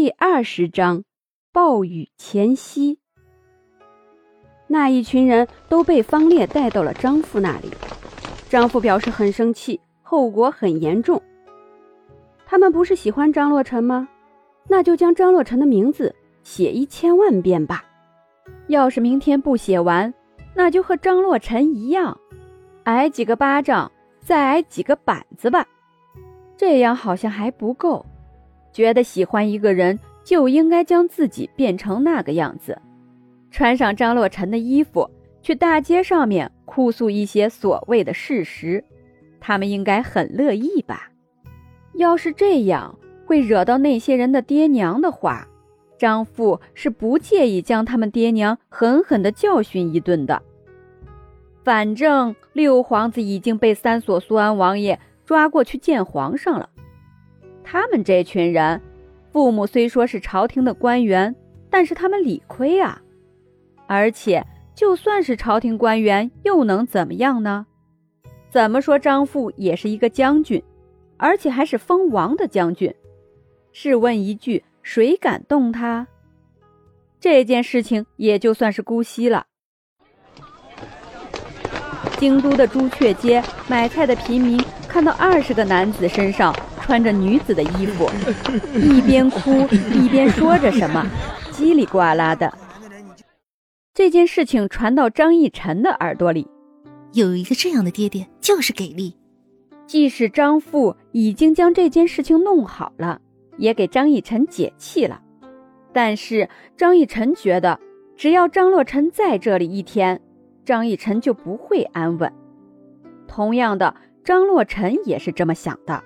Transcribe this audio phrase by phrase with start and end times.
[0.00, 1.02] 第二十章，
[1.52, 3.00] 暴雨前夕。
[4.68, 7.68] 那一群人都被方烈带到了张父那里。
[8.48, 11.20] 张父表示很生气，后果很严重。
[12.46, 14.08] 他们不是喜欢张洛尘吗？
[14.68, 17.84] 那就将张洛尘的名字写一千万遍吧。
[18.68, 20.14] 要是明天不写完，
[20.54, 22.16] 那就和张洛尘一样，
[22.84, 23.90] 挨几个巴掌，
[24.20, 25.66] 再挨几个板子吧。
[26.56, 28.06] 这样好像还不够。
[28.72, 32.80] 觉得喜欢一个人，就应该将自己变成那个样子，
[33.50, 35.10] 穿上张洛尘的衣服，
[35.42, 38.84] 去大街上面哭诉一些所谓的事实，
[39.40, 41.10] 他们应该很乐意吧？
[41.94, 45.48] 要是这样会惹到那些人的爹娘的话，
[45.98, 50.42] 张父是不介意将他们爹娘狠狠地教训一顿的。
[51.64, 56.70] 反正六皇子已经被三所苏安王爷抓过去见皇上了。
[57.70, 58.80] 他们这群人，
[59.30, 61.36] 父母虽说是朝廷的官员，
[61.68, 62.98] 但是他们理亏啊。
[63.86, 64.42] 而且，
[64.74, 67.66] 就算是朝廷官员，又能怎么样呢？
[68.48, 70.62] 怎么说，张父也是一个将军，
[71.18, 72.94] 而且还是封王的将军。
[73.74, 76.06] 试问一句，谁敢动他？
[77.20, 79.44] 这件事情也就算是姑息了。
[82.16, 86.54] 京都的朱雀街买菜的平民看到二十个男子身上。
[86.88, 88.08] 穿着女子的衣服，
[88.74, 89.50] 一边哭
[89.92, 91.06] 一边说着什么，
[91.52, 92.50] 叽里呱啦的。
[93.92, 96.48] 这件事情传到张逸晨的耳朵里，
[97.12, 99.14] 有一个这样的爹爹就是给力。
[99.86, 103.20] 即使张父已经将这件事情弄好了，
[103.58, 105.20] 也给张逸晨解气了。
[105.92, 107.78] 但是张逸晨觉得，
[108.16, 110.18] 只要张洛尘在这里一天，
[110.64, 112.32] 张逸晨就不会安稳。
[113.26, 116.02] 同样的，张洛尘也是这么想的。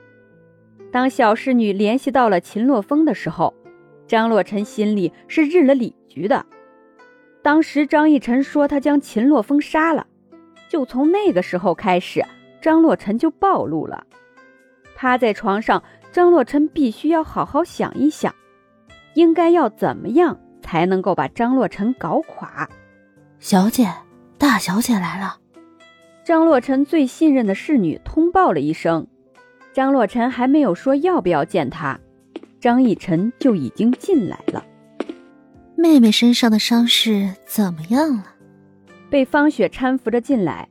[0.92, 3.54] 当小侍女联系到了秦洛风的时候，
[4.06, 6.44] 张洛尘心里是日了李局的。
[7.40, 10.06] 当时张逸晨说他将秦洛风杀了，
[10.68, 12.22] 就从那个时候开始，
[12.60, 14.06] 张洛尘就暴露了。
[14.94, 15.82] 趴在床上，
[16.12, 18.34] 张洛尘必须要好好想一想，
[19.14, 22.68] 应该要怎么样才能够把张洛尘搞垮。
[23.38, 23.90] 小姐，
[24.36, 25.38] 大小姐来了。
[26.22, 29.06] 张洛尘最信任的侍女通报了一声。
[29.72, 31.98] 张洛尘还没有说要不要见他，
[32.60, 34.64] 张逸晨就已经进来了。
[35.76, 38.24] 妹妹身上的伤势怎么样了？
[39.08, 40.68] 被方雪搀扶着进来，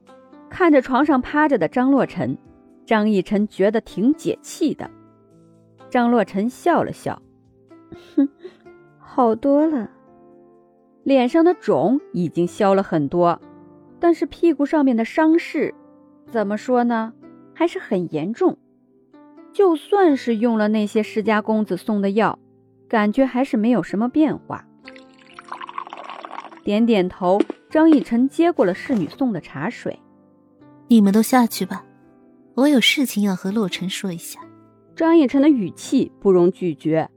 [0.50, 2.38] 看着床上趴着的张洛尘，
[2.86, 4.90] 张逸晨觉得挺解气的。
[5.90, 7.22] 张洛尘笑了笑，
[8.16, 8.30] 哼，
[8.98, 9.90] 好多了，
[11.04, 13.42] 脸上的肿已经消了很多，
[14.00, 15.74] 但是屁股上面的伤势，
[16.28, 17.14] 怎么说呢，
[17.54, 18.58] 还是很严重。
[19.54, 22.40] 就算是用了那些世家公子送的药，
[22.88, 24.66] 感觉还是没有什么变化。
[26.64, 30.00] 点点头，张逸晨接过了侍女送的茶水。
[30.88, 31.84] 你们都下去吧，
[32.56, 34.40] 我有事情要和洛尘说一下。
[34.96, 37.10] 张逸晨的语气不容拒绝。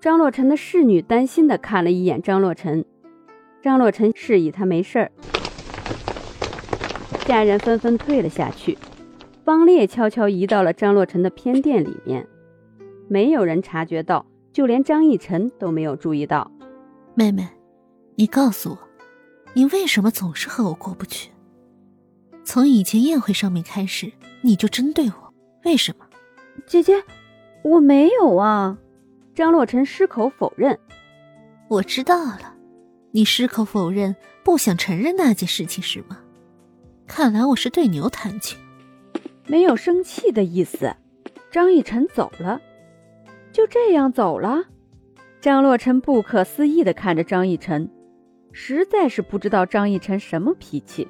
[0.00, 2.84] 张洛尘的侍女担心的看了一眼张洛尘，
[3.62, 5.12] 张洛尘示意他没事儿。
[7.26, 8.78] 家人纷纷退了下去。
[9.44, 12.26] 方烈悄悄移到了张洛尘的偏殿里面，
[13.08, 16.50] 没有人察觉到，就连张逸晨都没有注意到。
[17.14, 17.48] 妹妹，
[18.16, 18.78] 你告诉我，
[19.54, 21.30] 你为什么总是和我过不去？
[22.44, 24.12] 从以前宴会上面开始，
[24.42, 25.34] 你就针对我，
[25.64, 26.06] 为什么？
[26.66, 27.02] 姐姐，
[27.62, 28.78] 我没有啊！
[29.34, 30.78] 张洛尘矢口否认。
[31.68, 32.54] 我知道了，
[33.12, 34.14] 你矢口否认，
[34.44, 36.18] 不想承认那件事情是吗？
[37.06, 38.58] 看来我是对牛弹琴。
[39.50, 40.94] 没有生气的意思，
[41.50, 42.60] 张逸晨走了，
[43.50, 44.62] 就这样走了。
[45.40, 47.90] 张洛尘不可思议地看着张逸晨，
[48.52, 51.08] 实在是不知道张逸晨什么脾气。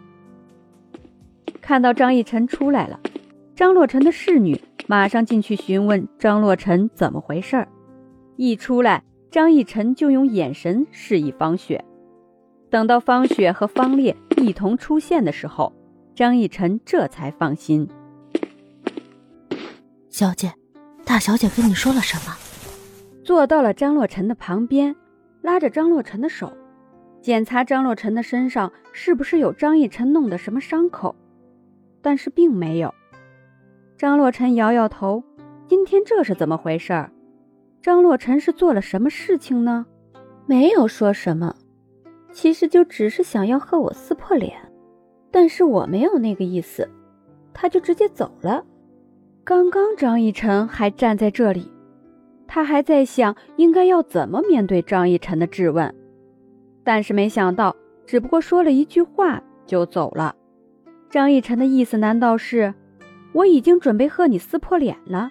[1.60, 2.98] 看到张逸晨出来了，
[3.54, 7.68] 张洛尘的侍女马上进去询问张洛尘怎么回事儿。
[8.36, 11.84] 一出来，张逸晨就用眼神示意方雪。
[12.70, 15.74] 等到方雪和方烈一同出现的时候，
[16.14, 17.86] 张逸晨这才放心。
[20.10, 20.52] 小姐，
[21.04, 22.36] 大小姐跟你说了什么？
[23.22, 24.94] 坐到了张洛尘的旁边，
[25.40, 26.52] 拉着张洛尘的手，
[27.22, 31.14] 检查张洛尘的身上是不是有张逸晨弄的什么伤口，
[32.02, 32.92] 但是并没有。
[33.96, 35.22] 张洛尘摇摇头，
[35.68, 37.08] 今天这是怎么回事？
[37.80, 39.86] 张洛尘是做了什么事情呢？
[40.44, 41.54] 没有说什么，
[42.32, 44.60] 其实就只是想要和我撕破脸，
[45.30, 46.90] 但是我没有那个意思，
[47.54, 48.64] 他就直接走了。
[49.42, 51.72] 刚刚张逸晨还站在这里，
[52.46, 55.92] 他还在想应该要怎么面对张逸晨的质问，
[56.84, 57.74] 但是没想到，
[58.06, 60.36] 只不过说了一句话就走了。
[61.08, 62.72] 张逸晨的意思难道是，
[63.32, 65.30] 我已经准备和你撕破脸了，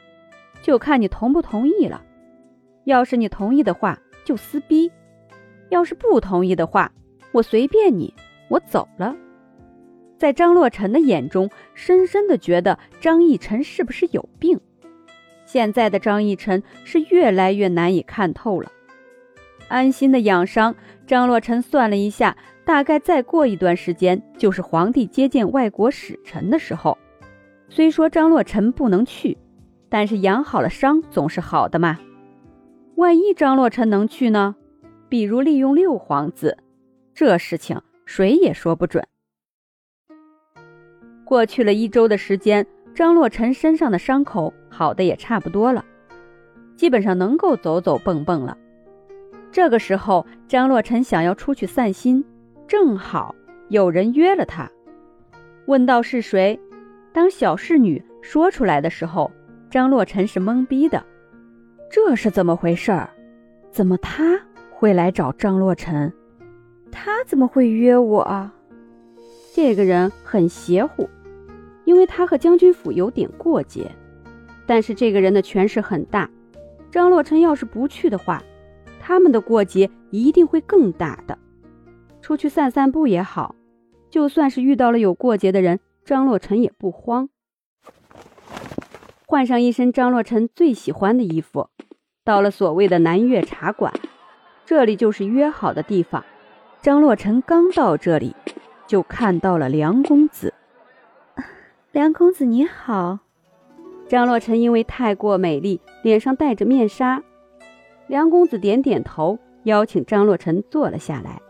[0.62, 2.02] 就看你同不同意了。
[2.86, 4.90] 要是你同意的话，就撕逼；
[5.70, 6.92] 要是不同意的话，
[7.32, 8.14] 我随便你，
[8.50, 9.16] 我走了。
[10.20, 14.60] 在张洛尘的眼中，深深的觉得张逸晨是不是有病？
[15.46, 18.70] 现在的张逸晨是越来越难以看透了。
[19.70, 20.76] 安心的养伤，
[21.08, 22.36] 张洛尘算了一下，
[22.66, 26.98] 大概再过一段时间就是皇帝接见外国使臣的时候。
[27.70, 29.38] 虽说张洛尘不能去，
[29.88, 31.98] 但是养好了伤总是好的嘛。
[32.96, 34.58] 万一张洛尘能去呢？
[35.08, 36.58] 比如利用六皇子，
[37.14, 39.08] 这事情谁也说不准。
[41.30, 42.66] 过去了一周的时间，
[42.96, 45.86] 张洛尘身上的伤口好的也差不多了，
[46.76, 48.58] 基本上能够走走蹦蹦了。
[49.52, 52.26] 这个时候，张洛尘想要出去散心，
[52.68, 53.36] 正好
[53.68, 54.68] 有人约了他。
[55.68, 56.60] 问道是谁？
[57.14, 59.30] 当小侍女说出来的时候，
[59.70, 61.06] 张洛尘是懵逼的。
[61.92, 63.08] 这是怎么回事儿？
[63.70, 64.42] 怎么他
[64.72, 66.12] 会来找张洛尘？
[66.92, 68.52] 他怎么会约我啊？
[69.54, 71.08] 这个人很邪乎。
[71.90, 73.90] 因为他和将军府有点过节，
[74.68, 76.30] 但是这个人的权势很大。
[76.92, 78.44] 张洛尘要是不去的话，
[79.00, 81.36] 他们的过节一定会更大的。
[82.22, 83.56] 出去散散步也好，
[84.12, 87.30] 就算是遇到了有过节的人，张洛尘也不慌。
[89.26, 91.70] 换上一身张洛尘最喜欢的衣服，
[92.24, 93.92] 到了所谓的南岳茶馆，
[94.64, 96.24] 这里就是约好的地方。
[96.84, 98.36] 张洛尘刚到这里，
[98.86, 100.54] 就看到了梁公子。
[101.92, 103.18] 梁公子你好，
[104.08, 107.24] 张洛尘因为太过美丽，脸上戴着面纱。
[108.06, 111.42] 梁公子点点头，邀请张洛尘坐了下来。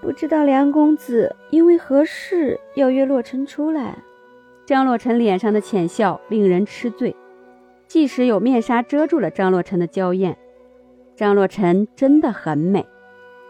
[0.00, 4.02] 不知道梁公子因为何事要约洛尘出来？
[4.66, 7.14] 张洛尘脸上的浅笑令人吃醉，
[7.86, 10.36] 即使有面纱遮住了张洛尘的娇艳，
[11.14, 12.84] 张洛尘真的很美，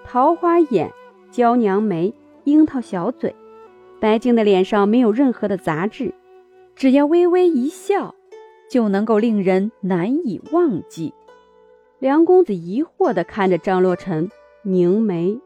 [0.05, 0.93] 桃花眼、
[1.31, 2.13] 娇娘眉、
[2.45, 3.35] 樱桃小嘴。
[4.05, 6.13] 白净的脸上没有任何的杂质，
[6.77, 8.15] 只要微微一笑，
[8.71, 11.15] 就能够令人难以忘记。
[12.01, 14.31] 梁公子疑惑地看着张洛尘，
[14.61, 15.41] 凝眉：“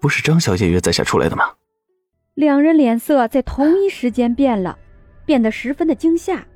[0.00, 1.52] 不是张小姐约在下出来的吗？”
[2.34, 4.78] 两人脸色在同一时间变了，
[5.26, 6.46] 变得十分的惊吓。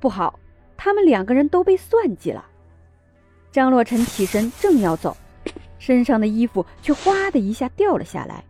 [0.00, 0.40] 不好，
[0.78, 2.42] 他们两个人都被算计了。
[3.52, 5.14] 张洛尘起身正要走，
[5.78, 8.42] 身上的衣服却哗的一下掉了下来，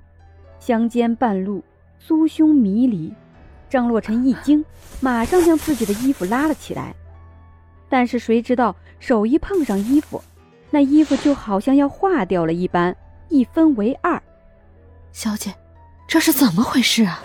[0.61, 1.61] 相间半露。
[2.00, 3.12] 酥胸迷离，
[3.69, 4.65] 张洛尘一惊，
[5.00, 6.95] 马上将自己的衣服拉了起来。
[7.89, 10.23] 但是谁知道手一碰上衣服，
[10.71, 12.97] 那衣服就好像要化掉了一般，
[13.29, 14.23] 一分为二。
[15.12, 15.55] 小姐，
[16.06, 17.23] 这是怎么回事啊？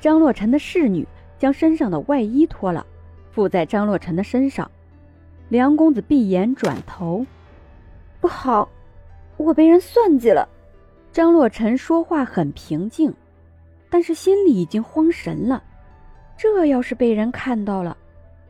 [0.00, 1.06] 张洛尘的侍女
[1.38, 2.86] 将身上的外衣脱了，
[3.32, 4.70] 附在张洛尘的身上。
[5.48, 7.26] 梁公子闭眼转头，
[8.20, 8.68] 不好，
[9.36, 10.48] 我被人算计了。
[11.12, 13.12] 张洛尘说话很平静。
[13.90, 15.62] 但是心里已经慌神了，
[16.38, 17.96] 这要是被人看到了，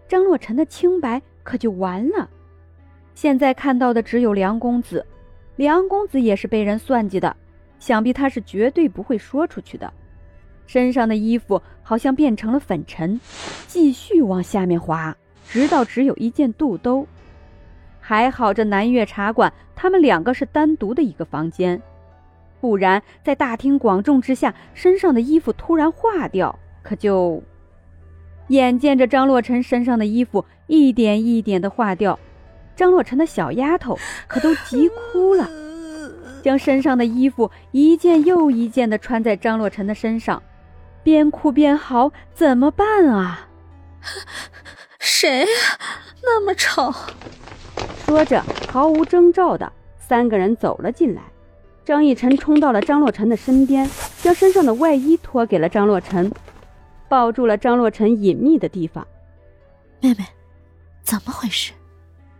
[0.07, 2.29] 张洛尘的清白可就完了。
[3.15, 5.05] 现在看到的只有梁公子，
[5.57, 7.35] 梁公子也是被人算计的，
[7.79, 9.93] 想必他是绝对不会说出去的。
[10.67, 13.19] 身上的衣服好像变成了粉尘，
[13.67, 15.17] 继续往下面滑，
[15.49, 17.07] 直到只有一件肚兜。
[17.99, 21.81] 还好这南岳茶馆，他们两个是单独的一个房间。
[22.61, 27.43] 不然，在大庭广众之下，身上的衣服突然化掉，可就……
[28.49, 32.19] 眼见着张洛尘身上的衣服一点一点的化掉，
[32.75, 35.49] 张洛尘的小丫头可都急哭了，
[36.43, 40.43] 将身上的衣服一件又一件的穿在张洛尘的身上，
[41.05, 43.49] 边哭边嚎：“怎么办啊？
[44.99, 45.47] 谁呀？
[46.23, 46.93] 那么丑！”
[48.05, 51.23] 说着，毫无征兆的三个人走了进来。
[51.85, 53.89] 张逸晨冲到了张洛尘的身边，
[54.23, 56.31] 将身上的外衣脱给了张洛尘，
[57.09, 59.07] 抱住了张洛尘隐秘的地方。
[60.01, 60.25] 妹妹，
[61.03, 61.73] 怎么回事？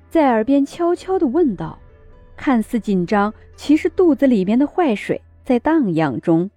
[0.09, 1.79] 在耳边悄悄地问道。
[2.37, 6.51] 看似紧张，其实肚子里面的坏水在荡漾中。